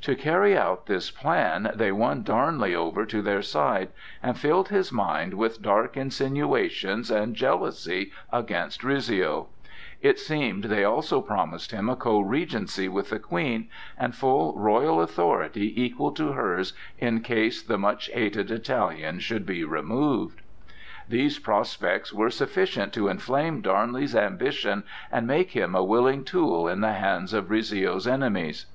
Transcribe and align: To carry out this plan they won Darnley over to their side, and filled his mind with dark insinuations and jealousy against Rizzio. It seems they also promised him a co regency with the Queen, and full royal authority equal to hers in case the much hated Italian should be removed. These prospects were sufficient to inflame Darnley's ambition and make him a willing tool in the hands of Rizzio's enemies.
To 0.00 0.16
carry 0.16 0.58
out 0.58 0.86
this 0.86 1.12
plan 1.12 1.70
they 1.76 1.92
won 1.92 2.24
Darnley 2.24 2.74
over 2.74 3.06
to 3.06 3.22
their 3.22 3.40
side, 3.40 3.90
and 4.20 4.36
filled 4.36 4.70
his 4.70 4.90
mind 4.90 5.34
with 5.34 5.62
dark 5.62 5.96
insinuations 5.96 7.08
and 7.08 7.36
jealousy 7.36 8.10
against 8.32 8.82
Rizzio. 8.82 9.46
It 10.02 10.18
seems 10.18 10.66
they 10.66 10.82
also 10.82 11.20
promised 11.20 11.70
him 11.70 11.88
a 11.88 11.94
co 11.94 12.18
regency 12.18 12.88
with 12.88 13.10
the 13.10 13.20
Queen, 13.20 13.68
and 13.96 14.12
full 14.12 14.58
royal 14.58 15.00
authority 15.00 15.72
equal 15.80 16.10
to 16.14 16.32
hers 16.32 16.72
in 16.98 17.20
case 17.20 17.62
the 17.62 17.78
much 17.78 18.06
hated 18.10 18.50
Italian 18.50 19.20
should 19.20 19.46
be 19.46 19.62
removed. 19.62 20.42
These 21.08 21.38
prospects 21.38 22.12
were 22.12 22.30
sufficient 22.30 22.92
to 22.94 23.06
inflame 23.06 23.60
Darnley's 23.60 24.16
ambition 24.16 24.82
and 25.12 25.28
make 25.28 25.52
him 25.52 25.76
a 25.76 25.84
willing 25.84 26.24
tool 26.24 26.66
in 26.66 26.80
the 26.80 26.94
hands 26.94 27.32
of 27.32 27.52
Rizzio's 27.52 28.08
enemies. 28.08 28.66